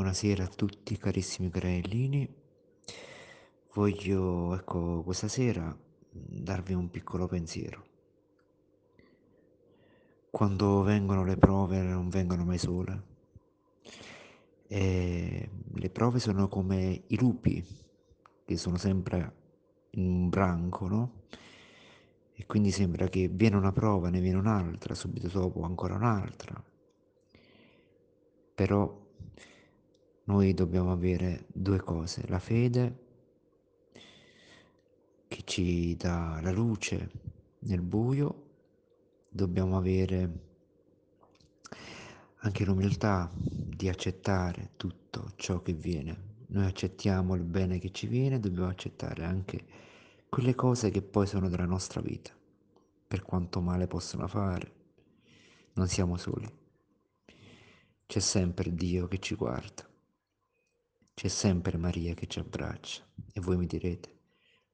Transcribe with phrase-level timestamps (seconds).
[0.00, 2.26] Buonasera a tutti carissimi carellini.
[3.74, 5.78] Voglio, ecco, questa sera
[6.10, 7.84] darvi un piccolo pensiero.
[10.30, 13.02] Quando vengono le prove non vengono mai sole.
[14.68, 17.62] E le prove sono come i lupi
[18.46, 19.34] che sono sempre
[19.90, 21.12] in un branco, no?
[22.32, 26.64] E quindi sembra che viene una prova, ne viene un'altra, subito dopo ancora un'altra.
[28.54, 28.99] Però
[30.30, 33.08] noi dobbiamo avere due cose, la fede
[35.26, 37.10] che ci dà la luce
[37.60, 38.46] nel buio,
[39.28, 40.30] dobbiamo avere
[42.42, 46.28] anche l'umiltà di accettare tutto ciò che viene.
[46.50, 49.66] Noi accettiamo il bene che ci viene, dobbiamo accettare anche
[50.28, 52.30] quelle cose che poi sono della nostra vita,
[53.08, 54.72] per quanto male possono fare.
[55.72, 56.48] Non siamo soli.
[58.06, 59.89] C'è sempre Dio che ci guarda.
[61.20, 63.06] C'è sempre Maria che ci abbraccia.
[63.34, 64.20] E voi mi direte,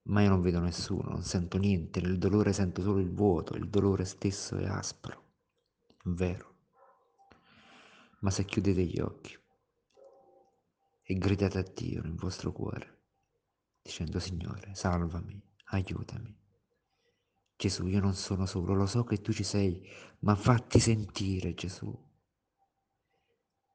[0.03, 3.69] ma io non vedo nessuno, non sento niente, nel dolore sento solo il vuoto, il
[3.69, 5.25] dolore stesso è aspro.
[5.89, 6.55] È vero.
[8.21, 9.37] Ma se chiudete gli occhi
[11.03, 13.01] e gridate a Dio nel vostro cuore,
[13.83, 16.33] dicendo Signore, salvami, aiutami.
[17.57, 19.85] Gesù, io non sono solo, lo so che tu ci sei,
[20.21, 21.93] ma fatti sentire Gesù.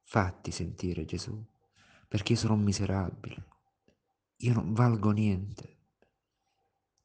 [0.04, 1.46] Fatti sentire Gesù,
[2.12, 3.46] perché io sono un miserabile.
[4.40, 5.78] Io non valgo niente.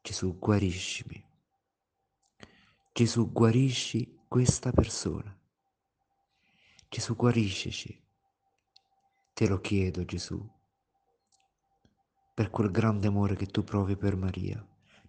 [0.02, 1.24] Gesù, guariscimi.
[2.92, 5.32] Gesù, guarisci questa persona.
[6.88, 8.02] Gesù, guariscici.
[9.32, 10.44] Te lo chiedo, Gesù,
[12.34, 14.60] per quel grande amore che tu provi per Maria.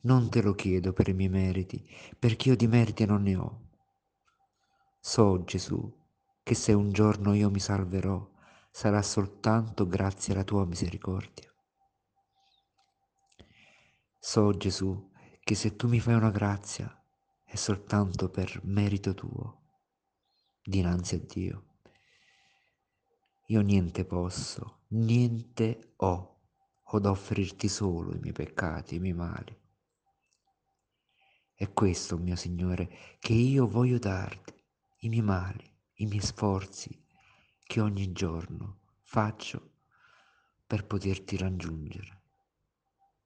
[0.01, 1.83] Non te lo chiedo per i miei meriti,
[2.19, 3.61] perché io di meriti non ne ho.
[4.99, 5.91] So, Gesù,
[6.43, 8.35] che se un giorno io mi salverò,
[8.77, 11.51] sarà soltanto grazie alla tua misericordia.
[14.19, 16.87] So, Gesù, che se tu mi fai una grazia,
[17.43, 19.63] è soltanto per merito tuo,
[20.61, 21.79] dinanzi a Dio.
[23.47, 26.41] Io niente posso, niente ho,
[26.83, 29.59] ho da offrirti solo i miei peccati, i miei mali.
[31.55, 34.53] È questo, mio Signore, che io voglio darti,
[34.99, 37.05] i miei mali, i miei sforzi
[37.67, 39.73] che ogni giorno faccio
[40.65, 42.21] per poterti raggiungere.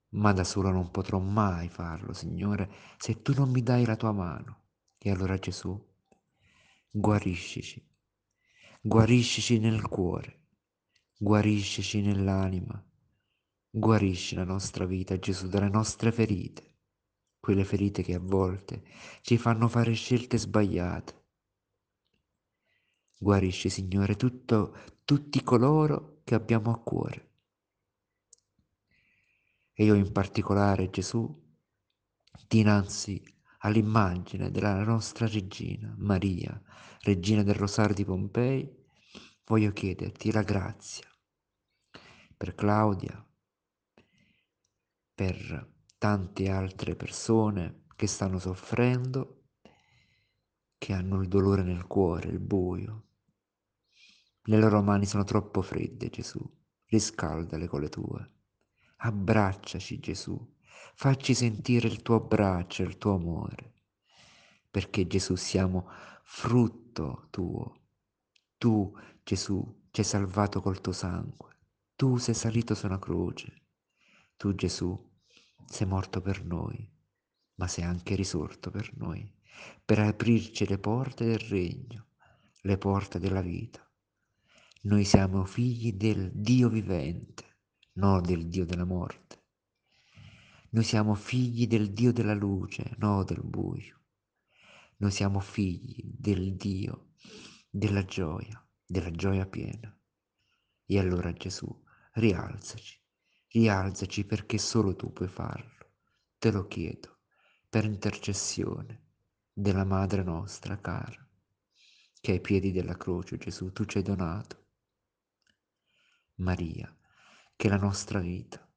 [0.09, 4.11] Ma da solo non potrò mai farlo, Signore, se tu non mi dai la tua
[4.11, 4.59] mano.
[4.97, 5.79] E allora Gesù,
[6.89, 7.83] guariscici,
[8.81, 10.47] guariscici nel cuore,
[11.17, 12.83] guariscici nell'anima,
[13.69, 16.77] guarisci la nostra vita, Gesù, dalle nostre ferite,
[17.39, 18.83] quelle ferite che a volte
[19.21, 21.20] ci fanno fare scelte sbagliate,
[23.23, 27.29] Guarisci, Signore, tutto, tutti coloro che abbiamo a cuore.
[29.73, 31.31] E io in particolare, Gesù,
[32.47, 33.23] dinanzi
[33.59, 36.59] all'immagine della nostra regina, Maria,
[37.01, 38.67] regina del Rosario di Pompei,
[39.45, 41.07] voglio chiederti la grazia
[42.35, 43.23] per Claudia,
[45.13, 49.43] per tante altre persone che stanno soffrendo,
[50.79, 53.09] che hanno il dolore nel cuore, il buio,
[54.45, 56.39] le loro mani sono troppo fredde, Gesù.
[56.85, 58.31] Riscaldale con le tue.
[58.97, 60.55] Abbracciaci, Gesù.
[60.95, 63.73] Facci sentire il tuo abbraccio, il tuo amore.
[64.69, 65.87] Perché Gesù siamo
[66.23, 67.75] frutto tuo.
[68.57, 68.91] Tu,
[69.23, 71.57] Gesù, ci hai salvato col tuo sangue.
[71.95, 73.61] Tu sei salito su una croce.
[74.37, 75.09] Tu, Gesù,
[75.65, 76.89] sei morto per noi,
[77.55, 79.31] ma sei anche risorto per noi,
[79.85, 82.07] per aprirci le porte del regno,
[82.61, 83.85] le porte della vita.
[84.83, 87.59] Noi siamo figli del Dio vivente,
[87.93, 89.43] non del Dio della morte.
[90.71, 93.99] Noi siamo figli del Dio della luce, non del buio.
[94.97, 97.09] Noi siamo figli del Dio
[97.69, 99.95] della gioia, della gioia piena.
[100.87, 102.99] E allora Gesù, rialzaci,
[103.49, 105.91] rialzaci perché solo tu puoi farlo.
[106.39, 107.19] Te lo chiedo,
[107.69, 109.09] per intercessione
[109.53, 111.23] della Madre nostra cara,
[112.19, 114.61] che ai piedi della croce Gesù tu ci hai donato
[116.41, 116.91] Maria,
[117.55, 118.67] che è la nostra vita,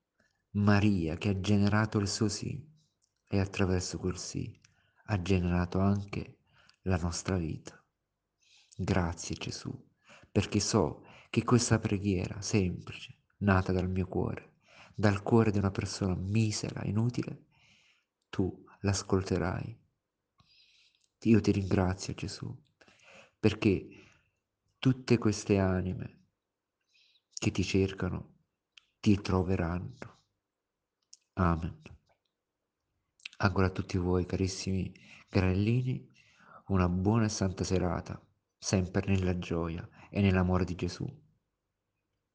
[0.50, 2.62] Maria che ha generato il suo sì
[3.26, 4.60] e attraverso quel sì
[5.06, 6.40] ha generato anche
[6.82, 7.82] la nostra vita.
[8.76, 9.72] Grazie Gesù,
[10.30, 14.56] perché so che questa preghiera semplice, nata dal mio cuore,
[14.94, 17.46] dal cuore di una persona misera, inutile,
[18.28, 19.80] tu l'ascolterai.
[21.22, 22.54] Io ti ringrazio Gesù,
[23.40, 23.88] perché
[24.78, 26.23] tutte queste anime
[27.44, 28.36] che ti cercano
[29.00, 30.22] ti troveranno.
[31.34, 31.82] Amen.
[33.36, 34.90] Ancora a tutti voi, carissimi
[35.28, 36.10] granellini,
[36.68, 38.18] una buona e santa serata,
[38.56, 41.06] sempre nella gioia e nell'amore di Gesù.